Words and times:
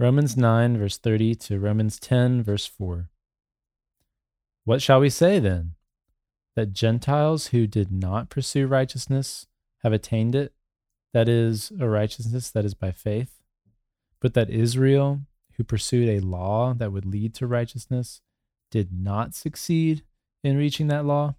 Romans 0.00 0.36
9, 0.36 0.78
verse 0.78 0.96
30 0.96 1.34
to 1.34 1.58
Romans 1.58 1.98
10, 1.98 2.44
verse 2.44 2.66
4. 2.66 3.10
What 4.64 4.80
shall 4.80 5.00
we 5.00 5.10
say 5.10 5.40
then? 5.40 5.74
That 6.54 6.72
Gentiles 6.72 7.48
who 7.48 7.66
did 7.66 7.90
not 7.90 8.30
pursue 8.30 8.68
righteousness 8.68 9.46
have 9.82 9.92
attained 9.92 10.36
it, 10.36 10.52
that 11.12 11.28
is, 11.28 11.72
a 11.80 11.88
righteousness 11.88 12.48
that 12.50 12.64
is 12.64 12.74
by 12.74 12.92
faith, 12.92 13.42
but 14.20 14.34
that 14.34 14.50
Israel, 14.50 15.22
who 15.54 15.64
pursued 15.64 16.08
a 16.08 16.24
law 16.24 16.74
that 16.74 16.92
would 16.92 17.04
lead 17.04 17.34
to 17.34 17.48
righteousness, 17.48 18.20
did 18.70 18.92
not 18.92 19.34
succeed 19.34 20.04
in 20.44 20.56
reaching 20.56 20.86
that 20.86 21.06
law? 21.06 21.34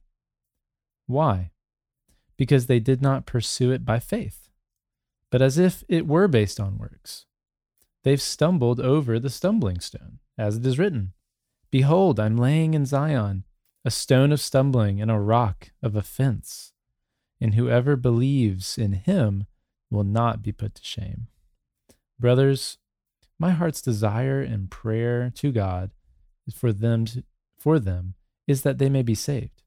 Why? 1.07 1.51
Because 2.35 2.65
they 2.65 2.81
did 2.81 3.01
not 3.01 3.25
pursue 3.25 3.71
it 3.71 3.85
by 3.85 3.99
faith, 3.99 4.49
but 5.31 5.41
as 5.41 5.57
if 5.57 5.85
it 5.87 6.05
were 6.05 6.27
based 6.27 6.59
on 6.59 6.77
works. 6.77 7.25
They've 8.03 8.21
stumbled 8.21 8.79
over 8.79 9.19
the 9.19 9.29
stumbling 9.29 9.79
stone, 9.79 10.19
as 10.37 10.57
it 10.57 10.65
is 10.65 10.79
written 10.79 11.13
Behold, 11.71 12.19
I'm 12.19 12.37
laying 12.37 12.73
in 12.73 12.85
Zion 12.85 13.43
a 13.85 13.91
stone 13.91 14.31
of 14.31 14.41
stumbling 14.41 15.01
and 15.01 15.09
a 15.09 15.19
rock 15.19 15.71
of 15.81 15.95
offense, 15.95 16.73
and 17.39 17.53
whoever 17.53 17.95
believes 17.95 18.77
in 18.77 18.93
him 18.93 19.45
will 19.89 20.03
not 20.03 20.41
be 20.41 20.51
put 20.51 20.75
to 20.75 20.83
shame. 20.83 21.27
Brothers, 22.19 22.77
my 23.39 23.51
heart's 23.51 23.81
desire 23.81 24.41
and 24.41 24.69
prayer 24.69 25.31
to 25.35 25.51
God 25.51 25.91
for 26.53 26.73
them 26.73 27.05
to, 27.05 27.23
for 27.57 27.79
them 27.79 28.15
is 28.47 28.63
that 28.63 28.77
they 28.77 28.89
may 28.89 29.03
be 29.03 29.15
saved. 29.15 29.63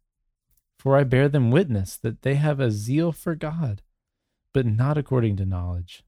For 0.78 0.96
I 0.96 1.04
bear 1.04 1.28
them 1.28 1.50
witness 1.50 1.96
that 1.96 2.22
they 2.22 2.34
have 2.34 2.60
a 2.60 2.70
zeal 2.70 3.12
for 3.12 3.34
God, 3.34 3.82
but 4.52 4.66
not 4.66 4.98
according 4.98 5.36
to 5.36 5.46
knowledge. 5.46 6.04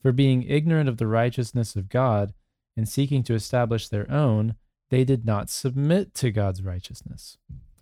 For 0.00 0.12
being 0.12 0.44
ignorant 0.44 0.88
of 0.88 0.96
the 0.98 1.06
righteousness 1.06 1.74
of 1.76 1.88
God 1.88 2.32
and 2.76 2.88
seeking 2.88 3.22
to 3.24 3.34
establish 3.34 3.88
their 3.88 4.10
own, 4.10 4.54
they 4.90 5.04
did 5.04 5.24
not 5.24 5.50
submit 5.50 6.14
to 6.14 6.30
God's 6.30 6.62
righteousness. 6.62 7.36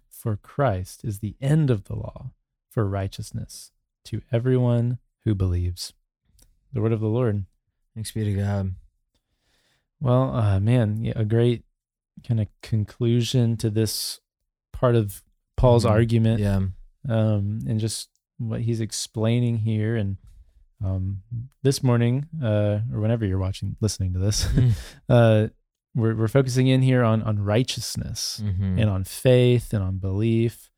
For 0.08 0.36
Christ 0.36 1.04
is 1.04 1.18
the 1.18 1.36
end 1.40 1.70
of 1.70 1.84
the 1.84 1.94
law 1.94 2.32
for 2.70 2.88
righteousness 2.88 3.70
to 4.06 4.22
everyone 4.32 4.98
who 5.24 5.34
believes. 5.34 5.92
The 6.72 6.80
word 6.80 6.92
of 6.92 7.00
the 7.00 7.06
Lord. 7.08 7.44
Thanks 7.94 8.12
be 8.12 8.24
to 8.24 8.34
God. 8.34 8.74
Well, 10.00 10.34
uh, 10.34 10.60
man, 10.60 11.02
yeah, 11.02 11.12
a 11.16 11.24
great 11.24 11.64
kind 12.26 12.40
of 12.40 12.48
conclusion 12.62 13.56
to 13.58 13.70
this 13.70 14.20
part 14.72 14.94
of 14.94 15.22
Paul's 15.56 15.84
Mhm. 15.84 15.90
argument, 15.90 16.40
Yeah. 16.40 16.66
um, 17.08 17.60
and 17.66 17.78
just 17.80 18.10
what 18.38 18.62
he's 18.62 18.80
explaining 18.80 19.58
here. 19.58 19.96
And 19.96 20.16
um, 20.84 21.22
this 21.62 21.82
morning, 21.82 22.26
uh, 22.42 22.80
or 22.92 23.00
whenever 23.00 23.24
you're 23.24 23.38
watching, 23.38 23.76
listening 23.80 24.12
to 24.12 24.18
this, 24.18 24.44
Mm. 24.46 24.72
uh, 25.08 25.48
we're 25.94 26.14
we're 26.14 26.28
focusing 26.28 26.66
in 26.66 26.82
here 26.82 27.02
on 27.02 27.22
on 27.22 27.38
righteousness 27.38 28.42
Mhm. 28.44 28.80
and 28.80 28.90
on 28.90 29.04
faith 29.04 29.72
and 29.72 29.82
on 29.82 29.96
belief. 29.98 30.70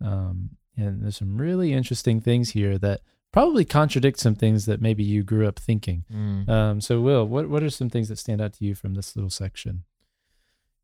Um, 0.00 0.50
and 0.76 1.02
there's 1.02 1.16
some 1.16 1.36
really 1.40 1.72
interesting 1.72 2.20
things 2.20 2.50
here 2.50 2.76
that 2.78 3.00
probably 3.32 3.64
contradict 3.64 4.18
some 4.18 4.34
things 4.34 4.66
that 4.66 4.80
maybe 4.80 5.04
you 5.04 5.22
grew 5.22 5.46
up 5.46 5.58
thinking. 5.60 6.04
Mm. 6.12 6.48
Um, 6.48 6.80
so, 6.80 7.00
Will, 7.00 7.24
what 7.26 7.48
what 7.48 7.62
are 7.62 7.70
some 7.70 7.88
things 7.90 8.08
that 8.08 8.18
stand 8.18 8.40
out 8.40 8.52
to 8.54 8.64
you 8.64 8.74
from 8.74 8.94
this 8.94 9.14
little 9.14 9.30
section? 9.30 9.84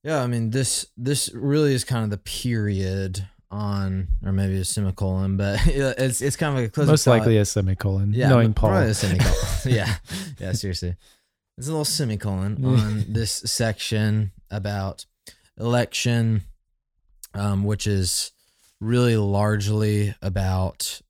Yeah, 0.05 0.23
I 0.23 0.29
mean 0.29 0.51
this 0.51 0.87
this 0.97 1.29
really 1.35 1.75
is 1.75 1.83
kind 1.85 2.05
of 2.05 2.11
the 2.11 2.19
period 2.19 3.27
on, 3.51 4.09
or 4.25 4.33
maybe 4.33 4.57
a 4.57 4.65
semicolon, 4.65 5.37
but 5.37 5.59
it's 5.67 6.21
it's 6.23 6.37
kind 6.37 6.51
of 6.55 6.61
like 6.61 6.69
a 6.69 6.71
closing 6.71 6.93
Most 6.93 7.07
likely 7.07 7.37
a 7.39 7.45
semicolon. 7.45 8.13
yeah, 8.15 8.29
knowing 8.29 8.53
Paul. 8.55 8.71
probably 8.71 8.91
a 8.91 8.95
semicolon. 8.95 9.35
yeah, 9.67 9.97
yeah, 10.39 10.53
seriously, 10.53 10.95
it's 11.59 11.67
a 11.67 11.71
little 11.71 11.85
semicolon 11.85 12.65
on 12.65 13.05
this 13.09 13.33
section 13.33 14.33
about 14.51 15.07
election, 15.59 16.43
um, 17.35 17.65
which 17.65 17.87
is 17.87 18.33
really 18.81 19.17
largely 19.17 20.15
about 20.23 21.01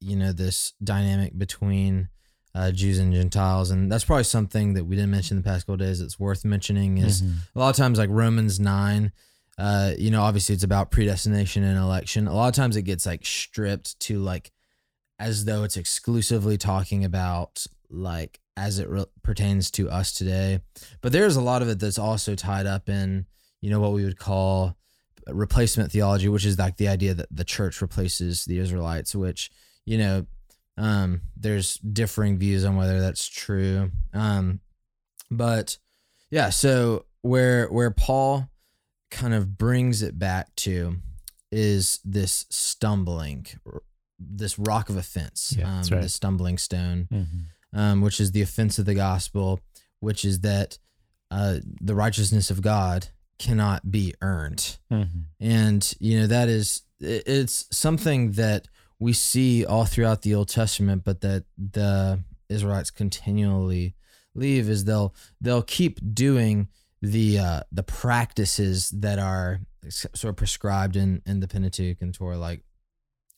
you 0.00 0.16
know 0.16 0.32
this 0.32 0.72
dynamic 0.82 1.36
between 1.38 2.08
uh, 2.54 2.70
Jews 2.72 2.98
and 2.98 3.12
Gentiles, 3.12 3.70
and 3.70 3.90
that's 3.90 4.04
probably 4.04 4.24
something 4.24 4.74
that 4.74 4.84
we 4.84 4.96
didn't 4.96 5.10
mention 5.12 5.36
the 5.36 5.42
past 5.42 5.66
couple 5.66 5.76
days. 5.76 6.00
That's 6.00 6.18
worth 6.18 6.44
mentioning 6.44 6.98
is 6.98 7.22
Mhm. 7.22 7.34
a 7.54 7.58
lot 7.58 7.70
of 7.70 7.76
times 7.76 7.98
like 7.98 8.10
Romans 8.10 8.58
9 8.58 9.12
uh 9.58 9.92
you 9.98 10.10
know 10.10 10.22
obviously 10.22 10.54
it's 10.54 10.64
about 10.64 10.90
predestination 10.90 11.64
and 11.64 11.78
election. 11.78 12.26
A 12.26 12.34
lot 12.34 12.48
of 12.48 12.54
times 12.54 12.76
it 12.76 12.82
gets 12.82 13.04
like 13.04 13.26
stripped 13.26 13.98
to 14.00 14.18
like 14.18 14.52
as 15.18 15.44
though 15.44 15.64
it's 15.64 15.76
exclusively 15.76 16.56
talking 16.56 17.04
about 17.04 17.66
like 17.90 18.38
as 18.56 18.78
it 18.78 18.88
re- 18.88 19.06
pertains 19.22 19.70
to 19.72 19.90
us 19.90 20.12
today. 20.12 20.60
But 21.00 21.12
there's 21.12 21.36
a 21.36 21.40
lot 21.40 21.62
of 21.62 21.68
it 21.68 21.78
that's 21.80 21.98
also 21.98 22.34
tied 22.34 22.66
up 22.66 22.88
in 22.88 23.26
you 23.60 23.70
know 23.70 23.80
what 23.80 23.92
we 23.92 24.04
would 24.04 24.18
call 24.18 24.76
replacement 25.26 25.92
theology 25.92 26.28
which 26.28 26.46
is 26.46 26.58
like 26.58 26.78
the 26.78 26.88
idea 26.88 27.12
that 27.12 27.28
the 27.30 27.44
church 27.44 27.82
replaces 27.82 28.46
the 28.46 28.58
Israelites 28.58 29.14
which 29.14 29.50
you 29.84 29.98
know 29.98 30.26
um 30.78 31.20
there's 31.36 31.76
differing 31.78 32.38
views 32.38 32.64
on 32.64 32.76
whether 32.76 33.00
that's 33.00 33.26
true. 33.26 33.90
Um 34.14 34.60
but 35.30 35.78
yeah 36.30 36.50
so 36.50 37.04
where 37.22 37.66
where 37.66 37.90
paul 37.90 38.48
kind 39.10 39.34
of 39.34 39.56
brings 39.58 40.02
it 40.02 40.18
back 40.18 40.54
to 40.56 40.96
is 41.50 42.00
this 42.04 42.44
stumbling 42.50 43.46
this 44.18 44.58
rock 44.58 44.88
of 44.90 44.96
offense 44.96 45.54
Yeah, 45.56 45.68
um, 45.80 45.82
right. 45.90 46.02
the 46.02 46.08
stumbling 46.08 46.58
stone 46.58 47.08
Mhm. 47.10 47.44
um, 47.72 48.00
which 48.00 48.20
is 48.20 48.32
the 48.32 48.42
offense 48.42 48.78
of 48.78 48.84
the 48.86 48.94
gospel 48.94 49.60
which 50.00 50.24
is 50.24 50.40
that 50.40 50.78
uh, 51.30 51.58
the 51.80 51.94
righteousness 51.94 52.50
of 52.50 52.60
god 52.62 53.08
cannot 53.38 53.90
be 53.90 54.14
earned 54.20 54.78
Mhm. 54.90 55.24
and 55.40 55.94
you 56.00 56.18
know 56.20 56.26
that 56.26 56.48
is 56.48 56.82
it's 57.00 57.66
something 57.70 58.32
that 58.32 58.66
we 58.98 59.12
see 59.12 59.64
all 59.64 59.84
throughout 59.84 60.22
the 60.22 60.34
Old 60.34 60.48
Testament, 60.48 61.04
but 61.04 61.20
that 61.20 61.44
the 61.56 62.20
Israelites 62.48 62.90
continually 62.90 63.94
leave 64.34 64.68
is 64.68 64.84
they'll 64.84 65.14
they'll 65.40 65.62
keep 65.62 66.00
doing 66.12 66.66
the 67.02 67.38
uh, 67.38 67.60
the 67.70 67.82
practices 67.82 68.90
that 68.90 69.18
are 69.18 69.60
sort 69.88 70.30
of 70.30 70.36
prescribed 70.36 70.96
in 70.96 71.22
in 71.26 71.40
the 71.40 71.48
Pentateuch 71.48 71.98
and 72.00 72.12
Torah, 72.14 72.38
like 72.38 72.62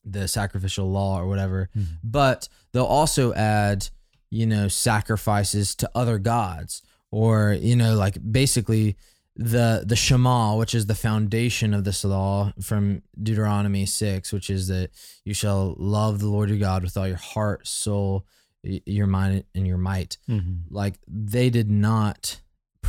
the 0.04 0.26
sacrificial 0.26 0.90
law 0.90 1.20
or 1.20 1.26
whatever. 1.26 1.68
Mhm. 1.76 1.98
But 2.02 2.48
they'll 2.72 2.84
also 2.84 3.34
add, 3.34 3.88
you 4.30 4.46
know, 4.46 4.68
sacrifices 4.68 5.74
to 5.76 5.90
other 5.94 6.18
gods, 6.18 6.82
or 7.10 7.52
you 7.52 7.76
know, 7.76 7.94
like 7.96 8.16
basically 8.32 8.96
the 9.36 9.84
the 9.86 9.96
Shema, 9.96 10.56
which 10.56 10.74
is 10.74 10.86
the 10.86 10.94
foundation 10.94 11.74
of 11.74 11.84
this 11.84 12.02
law 12.04 12.52
from 12.62 13.02
Deuteronomy 13.22 13.84
six, 13.86 14.32
which 14.32 14.48
is 14.48 14.68
that 14.68 14.90
you 15.24 15.34
shall 15.34 15.74
love 15.78 16.18
the 16.18 16.28
Lord 16.28 16.48
your 16.48 16.58
God 16.58 16.82
with 16.82 16.96
all 16.96 17.06
your 17.06 17.16
heart, 17.16 17.66
soul, 17.66 18.26
your 18.62 19.06
mind, 19.06 19.44
and 19.54 19.66
your 19.66 19.78
might. 19.78 20.16
Mhm. 20.28 20.62
Like 20.70 20.98
they 21.06 21.50
did 21.50 21.70
not 21.70 22.40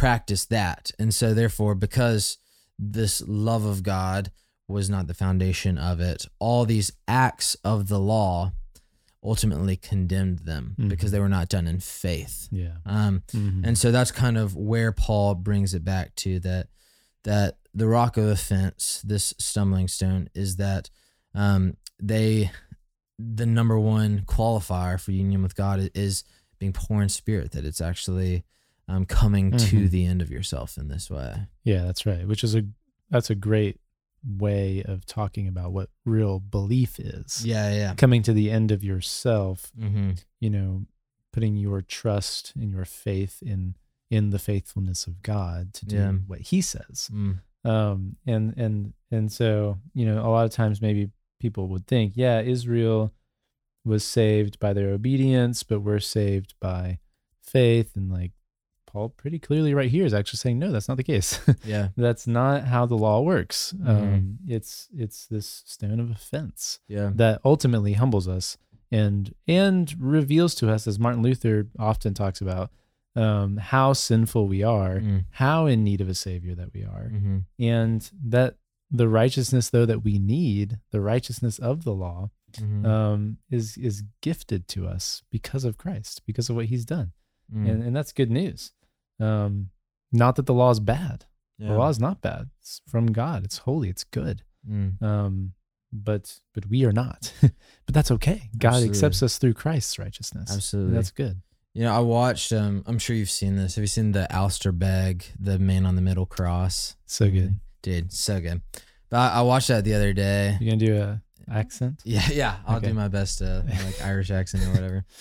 practice 0.02 0.46
that, 0.46 0.92
and 1.00 1.14
so 1.14 1.34
therefore, 1.34 1.76
because 1.76 2.38
this 2.80 3.22
love 3.28 3.66
of 3.66 3.84
God 3.84 4.32
was 4.68 4.90
not 4.90 5.08
the 5.08 5.14
foundation 5.14 5.78
of 5.78 6.00
it, 6.00 6.26
all 6.40 6.66
these 6.66 6.92
acts 7.08 7.56
of 7.64 7.88
the 7.88 8.00
law 8.00 8.52
ultimately 9.24 9.76
condemned 9.78 10.40
them 10.40 10.74
because 10.88 11.10
Mhm. 11.10 11.14
they 11.14 11.20
were 11.20 11.30
not 11.30 11.48
done 11.50 11.68
in 11.68 11.80
faith. 11.80 12.48
Yeah. 12.52 12.78
Um, 12.86 13.22
Mhm. 13.34 13.62
and 13.68 13.78
so 13.78 13.92
that's 13.92 14.12
kind 14.12 14.38
of 14.38 14.56
where 14.56 14.92
Paul 14.92 15.36
brings 15.36 15.74
it 15.76 15.84
back 15.84 16.16
to 16.24 16.40
that 16.40 16.70
that 17.24 17.60
the 17.74 17.86
rock 17.88 18.18
of 18.18 18.26
offense, 18.26 19.00
this 19.06 19.34
stumbling 19.38 19.88
stone, 19.88 20.28
is 20.34 20.56
that 20.56 20.90
um, 21.36 21.78
they 22.02 22.52
the 23.20 23.46
number 23.46 23.80
one 23.80 24.22
qualifier 24.26 25.00
for 25.00 25.12
union 25.12 25.44
with 25.44 25.54
God 25.56 25.92
is 25.94 26.24
being 26.58 26.74
poor 26.74 27.04
in 27.04 27.10
spirit. 27.10 27.52
That 27.52 27.64
it's 27.66 27.80
actually 27.82 28.44
um, 28.92 29.06
coming 29.06 29.52
to 29.52 29.76
Mhm. 29.88 29.90
the 29.90 30.06
end 30.06 30.22
of 30.22 30.30
yourself 30.32 30.78
in 30.78 30.88
this 30.88 31.10
way. 31.10 31.48
Yeah, 31.64 31.84
that's 31.84 32.06
right. 32.06 32.28
Which 32.28 32.44
is 32.44 32.56
a 32.56 32.64
that's 33.10 33.30
a 33.30 33.36
great 33.36 33.80
way 34.26 34.84
of 34.84 35.06
talking 35.06 35.48
about 35.48 35.72
what 35.74 35.90
real 36.06 36.40
belief 36.40 37.00
is. 37.00 37.46
Yeah, 37.46 37.74
yeah. 37.74 37.94
Coming 37.96 38.22
to 38.24 38.34
the 38.34 38.50
end 38.52 38.72
of 38.72 38.84
yourself, 38.84 39.72
Mm-hmm. 39.80 40.12
you 40.40 40.50
know, 40.50 40.86
putting 41.34 41.58
your 41.58 41.82
trust 41.82 42.54
and 42.56 42.72
your 42.72 42.86
faith 42.86 43.42
in 43.42 43.76
in 44.10 44.30
the 44.32 44.40
faithfulness 44.40 45.08
of 45.08 45.22
God 45.24 45.74
to 45.74 45.86
do 45.86 45.96
Yeah. 45.96 46.12
what 46.28 46.42
he 46.42 46.62
says. 46.62 47.10
Mm. 47.14 47.40
Um 47.64 48.18
and 48.26 48.54
and 48.58 48.94
and 49.10 49.32
so, 49.32 49.80
you 49.94 50.06
know, 50.06 50.20
a 50.26 50.30
lot 50.30 50.46
of 50.46 50.52
times 50.52 50.82
maybe 50.82 51.12
people 51.40 51.68
would 51.70 51.88
think, 51.88 52.14
yeah, 52.16 52.42
Israel 52.42 53.14
was 53.84 54.04
saved 54.04 54.60
by 54.60 54.74
their 54.74 54.90
obedience, 54.90 55.64
but 55.64 55.80
we're 55.82 56.00
saved 56.00 56.54
by 56.60 57.00
faith 57.42 57.96
and 57.96 58.12
like 58.12 58.32
Paul 58.92 59.10
pretty 59.10 59.40
clearly 59.40 59.74
right 59.74 59.90
here 59.90 60.06
is 60.06 60.14
actually 60.14 60.38
saying 60.38 60.60
no, 60.60 60.72
that's 60.72 60.88
not 60.90 60.98
the 60.98 61.04
case. 61.04 61.40
Yeah. 61.66 61.90
that's 61.96 62.28
not 62.28 62.66
how 62.66 62.86
the 62.86 62.98
law 62.98 63.22
works. 63.22 63.74
Mhm. 63.78 63.88
Um, 63.88 64.40
it's 64.48 64.90
it's 64.94 65.28
this 65.28 65.64
stone 65.66 66.00
of 66.00 66.10
offense 66.12 66.80
Yeah. 66.88 67.12
that 67.16 67.40
ultimately 67.46 67.94
humbles 67.94 68.28
us 68.28 68.58
and 68.92 69.34
and 69.48 69.96
reveals 70.00 70.54
to 70.56 70.70
us, 70.70 70.88
as 70.88 71.00
Martin 71.00 71.24
Luther 71.24 71.68
often 71.80 72.14
talks 72.14 72.42
about, 72.42 72.70
um, 73.16 73.58
how 73.58 73.94
sinful 73.94 74.48
we 74.48 74.62
are, 74.64 75.00
Mm. 75.00 75.26
how 75.32 75.66
in 75.68 75.84
need 75.84 76.02
of 76.02 76.10
a 76.10 76.16
savior 76.16 76.56
that 76.56 76.74
we 76.74 76.84
are, 76.84 77.10
Mm-hmm. 77.14 77.38
and 77.60 78.12
that 78.26 78.56
the 78.90 79.08
righteousness 79.08 79.70
though 79.70 79.86
that 79.86 80.04
we 80.04 80.20
need, 80.20 80.80
the 80.92 81.00
righteousness 81.02 81.60
of 81.60 81.84
the 81.86 81.94
law, 81.96 82.30
Mm-hmm. 82.60 82.86
um, 82.86 83.38
is 83.50 83.78
is 83.78 84.04
gifted 84.20 84.68
to 84.68 84.86
us 84.86 85.24
because 85.32 85.64
of 85.64 85.78
Christ, 85.78 86.22
because 86.26 86.50
of 86.50 86.58
what 86.58 86.66
He's 86.66 86.84
done, 86.84 87.14
Mm. 87.54 87.70
and 87.70 87.84
and 87.84 87.96
that's 87.96 88.12
good 88.12 88.30
news. 88.32 88.74
Um, 89.22 89.70
not 90.12 90.36
that 90.36 90.46
the 90.46 90.54
law 90.54 90.72
is 90.72 90.80
bad. 90.80 91.26
The 91.60 91.74
law 91.74 91.90
is 91.90 92.00
not 92.00 92.22
bad. 92.22 92.50
It's 92.60 92.82
from 92.88 93.12
God. 93.12 93.44
It's 93.46 93.60
holy. 93.60 93.88
It's 93.90 94.04
good. 94.04 94.42
Mm. 94.68 95.00
Um, 95.00 95.54
but 95.94 96.40
but 96.56 96.66
we 96.68 96.86
are 96.86 96.92
not. 96.92 97.32
but 97.42 97.94
that's 97.94 98.10
okay. 98.12 98.50
God 98.58 98.70
Absolutely. 98.70 98.90
accepts 98.90 99.22
us 99.22 99.38
through 99.38 99.54
Christ's 99.54 100.00
righteousness. 100.00 100.52
Absolutely. 100.52 100.96
that's 100.96 101.12
good. 101.12 101.42
You 101.76 101.84
know, 101.84 101.94
I 101.94 102.00
watched. 102.00 102.52
Um, 102.52 102.84
I'm 102.88 102.98
sure 102.98 103.16
you've 103.16 103.30
seen 103.30 103.58
this. 103.58 103.76
Have 103.76 103.84
you 103.84 103.88
seen 103.88 104.12
the 104.12 104.30
Alistair 104.34 104.72
Begg, 104.72 105.24
the 105.40 105.60
man 105.60 105.86
on 105.86 105.96
the 105.96 106.02
middle 106.02 106.26
cross? 106.26 106.96
So 107.06 107.30
good. 107.30 107.60
dude, 107.84 108.12
so 108.12 108.40
good. 108.42 108.62
But 109.12 109.18
I, 109.18 109.40
I 109.40 109.42
watched 109.44 109.68
that 109.68 109.84
the 109.84 109.94
other 109.94 110.14
day. 110.14 110.58
You 110.60 110.66
gonna 110.72 110.78
do 110.84 110.98
a 110.98 111.22
accent? 111.52 112.02
Yeah, 112.06 112.26
yeah. 112.32 112.56
I'll 112.66 112.78
Okay. 112.78 112.88
do 112.88 112.94
my 112.96 113.08
best, 113.08 113.40
uh, 113.42 113.62
like 113.86 114.02
Irish 114.02 114.32
accent 114.32 114.64
or 114.66 114.72
whatever. 114.72 115.06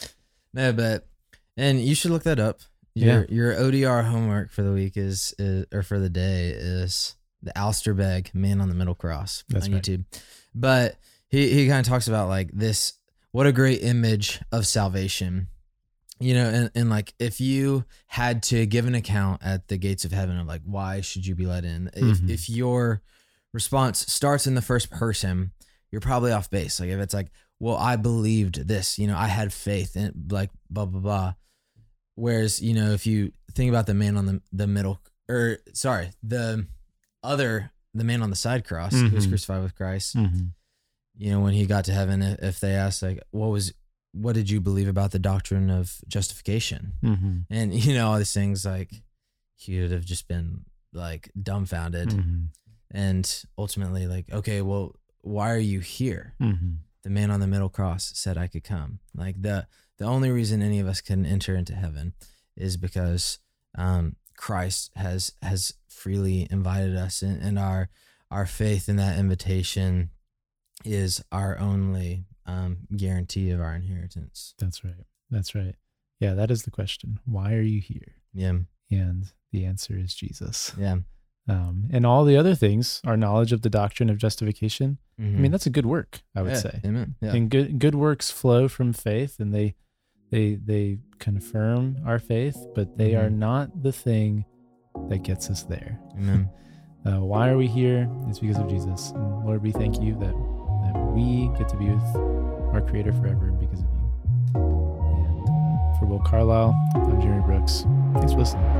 No, 0.54 0.72
but 0.72 1.06
and 1.56 1.80
you 1.80 1.94
should 1.94 2.10
look 2.10 2.22
that 2.24 2.40
up. 2.40 2.60
Your 2.94 3.24
your 3.26 3.54
ODR 3.54 4.04
homework 4.04 4.50
for 4.50 4.62
the 4.62 4.72
week 4.72 4.96
is, 4.96 5.34
is 5.38 5.66
or 5.72 5.82
for 5.82 5.98
the 5.98 6.10
day 6.10 6.48
is 6.50 7.14
the 7.42 7.56
Alistair 7.56 7.94
Begg 7.94 8.30
Man 8.34 8.60
on 8.60 8.68
the 8.68 8.74
Middle 8.74 8.94
Cross 8.94 9.44
That's 9.48 9.66
on 9.66 9.72
right. 9.74 9.82
YouTube. 9.82 10.04
But 10.54 10.96
he 11.28 11.50
he 11.52 11.68
kind 11.68 11.80
of 11.84 11.88
talks 11.88 12.08
about 12.08 12.28
like 12.28 12.50
this. 12.52 12.94
What 13.32 13.46
a 13.46 13.52
great 13.52 13.82
image 13.82 14.40
of 14.50 14.66
salvation. 14.66 15.46
You 16.18 16.34
know, 16.34 16.48
and, 16.48 16.70
and 16.74 16.90
like 16.90 17.14
if 17.18 17.40
you 17.40 17.84
had 18.08 18.42
to 18.44 18.66
give 18.66 18.86
an 18.86 18.94
account 18.94 19.40
at 19.42 19.68
the 19.68 19.78
gates 19.78 20.04
of 20.04 20.12
heaven 20.12 20.38
of 20.38 20.46
like 20.46 20.62
why 20.64 21.00
should 21.00 21.26
you 21.26 21.34
be 21.34 21.46
let 21.46 21.64
in, 21.64 21.88
if 21.94 22.18
Mhm. 22.20 22.28
if 22.28 22.50
your 22.50 23.00
response 23.54 24.00
starts 24.12 24.46
in 24.46 24.54
the 24.54 24.60
first 24.62 24.90
person, 24.90 25.52
you're 25.90 26.00
probably 26.02 26.32
off 26.32 26.50
base. 26.50 26.78
Like 26.80 26.90
if 26.90 27.00
it's 27.00 27.14
like, 27.14 27.28
well, 27.58 27.76
I 27.76 27.96
believed 27.96 28.68
this, 28.68 28.98
you 28.98 29.06
know, 29.06 29.16
I 29.16 29.28
had 29.28 29.52
faith 29.52 29.96
in 29.96 30.26
like 30.30 30.50
blah 30.68 30.84
blah 30.86 31.00
blah. 31.00 31.34
Whereas, 32.20 32.60
you 32.60 32.74
know, 32.74 32.90
if 32.92 33.06
you 33.06 33.32
think 33.54 33.68
about 33.70 33.86
the 33.86 33.94
man 33.94 34.16
on 34.16 34.26
the 34.26 34.42
the 34.52 34.66
middle 34.66 35.00
or 35.28 35.58
sorry, 35.72 36.10
the 36.22 36.66
other 37.22 37.70
the 37.94 38.04
man 38.04 38.22
on 38.22 38.30
the 38.30 38.36
side 38.36 38.64
cross 38.64 38.92
who 38.92 39.10
was 39.10 39.26
Mhm. 39.26 39.30
crucified 39.30 39.62
with 39.62 39.74
Christ, 39.74 40.14
Mm-hmm. 40.16 40.46
you 41.16 41.30
know, 41.30 41.40
when 41.40 41.54
he 41.54 41.66
got 41.66 41.84
to 41.86 41.92
heaven, 41.92 42.22
if 42.22 42.60
they 42.60 42.74
asked 42.74 43.02
like, 43.02 43.20
what 43.30 43.48
was 43.48 43.72
what 44.12 44.34
did 44.34 44.50
you 44.50 44.60
believe 44.60 44.88
about 44.88 45.12
the 45.12 45.18
doctrine 45.20 45.70
of 45.70 45.98
justification? 46.08 46.92
Mm-hmm. 47.02 47.38
And 47.50 47.74
you 47.84 47.94
know, 47.94 48.08
all 48.10 48.18
these 48.18 48.32
things 48.34 48.64
like 48.64 48.90
he 49.56 49.80
would 49.80 49.90
have 49.92 50.04
just 50.04 50.26
been 50.28 50.64
like 50.92 51.30
dumbfounded 51.40 52.08
Mm-hmm. 52.10 52.44
and 52.90 53.44
ultimately 53.56 54.06
like, 54.06 54.30
okay, 54.32 54.62
well, 54.62 54.94
why 55.22 55.50
are 55.52 55.58
you 55.74 55.80
here? 55.80 56.34
The 57.02 57.10
man 57.10 57.30
on 57.30 57.40
the 57.40 57.46
middle 57.46 57.68
cross 57.70 58.12
said 58.14 58.36
I 58.36 58.46
could 58.46 58.64
come. 58.64 59.00
Like 59.14 59.40
the 59.42 59.66
the 59.98 60.04
only 60.04 60.30
reason 60.30 60.62
any 60.62 60.80
of 60.80 60.86
us 60.86 61.00
can 61.00 61.24
enter 61.26 61.54
into 61.54 61.74
heaven 61.74 62.14
is 62.56 62.76
because 62.76 63.38
um, 63.76 64.16
Christ 64.36 64.90
has 64.96 65.32
has 65.42 65.74
freely 65.88 66.46
invited 66.50 66.96
us, 66.96 67.22
and, 67.22 67.40
and 67.42 67.58
our 67.58 67.88
our 68.30 68.46
faith 68.46 68.88
in 68.88 68.96
that 68.96 69.18
invitation 69.18 70.10
is 70.84 71.22
our 71.32 71.58
only 71.58 72.24
um, 72.46 72.78
guarantee 72.96 73.50
of 73.50 73.60
our 73.60 73.74
inheritance. 73.74 74.54
That's 74.58 74.82
right. 74.84 75.04
That's 75.30 75.54
right. 75.54 75.74
Yeah, 76.18 76.34
that 76.34 76.50
is 76.50 76.62
the 76.64 76.70
question. 76.70 77.20
Why 77.24 77.54
are 77.54 77.60
you 77.62 77.80
here? 77.80 78.14
Yeah, 78.32 78.58
And 78.90 79.24
the 79.52 79.64
answer 79.64 79.96
is 79.96 80.14
Jesus. 80.14 80.72
yeah. 80.78 80.96
Um, 81.50 81.88
and 81.92 82.06
all 82.06 82.24
the 82.24 82.36
other 82.36 82.54
things, 82.54 83.00
our 83.04 83.16
knowledge 83.16 83.52
of 83.52 83.62
the 83.62 83.70
doctrine 83.70 84.08
of 84.10 84.18
justification. 84.18 84.98
I 85.18 85.22
mean, 85.22 85.50
that's 85.50 85.66
a 85.66 85.70
good 85.70 85.84
work, 85.86 86.22
I 86.34 86.40
would 86.42 86.56
say. 86.56 86.70
Mm-hmm. 86.82 86.86
Amen. 86.88 87.14
Yeah. 87.20 87.32
And 87.34 87.50
good 87.50 87.78
good 87.78 87.94
works 87.94 88.30
flow 88.30 88.68
from 88.68 88.92
faith, 88.94 89.38
and 89.38 89.52
they 89.54 89.74
they 90.30 90.54
they 90.54 90.98
confirm 91.18 91.96
our 92.06 92.18
faith, 92.18 92.56
but 92.74 92.96
they 92.96 93.14
are 93.16 93.28
Mhm. 93.28 93.36
not 93.38 93.82
the 93.82 93.92
thing 93.92 94.44
that 95.08 95.18
gets 95.22 95.50
us 95.50 95.62
there. 95.64 95.98
Amen. 96.16 96.48
Uh, 97.06 97.18
why 97.18 97.48
are 97.48 97.56
we 97.56 97.66
here? 97.66 98.06
It's 98.28 98.40
because 98.40 98.58
of 98.58 98.68
Jesus. 98.68 99.12
And 99.12 99.44
Lord, 99.46 99.62
we 99.62 99.72
thank 99.72 100.02
you 100.02 100.12
that 100.18 100.34
that 100.84 101.12
we 101.14 101.48
get 101.56 101.66
to 101.70 101.76
be 101.78 101.88
with 101.88 102.14
our 102.74 102.82
Creator 102.82 103.12
forever 103.14 103.52
because 103.58 103.80
of 103.80 103.86
you. 103.94 104.12
And 104.54 105.48
uh, 105.48 105.98
for 105.98 106.04
Will 106.04 106.20
Carlisle, 106.20 106.74
I'm 106.94 107.18
Jeremy 107.22 107.42
Brooks. 107.46 107.86
Thanks 108.12 108.32
for 108.34 108.40
listening. 108.40 108.79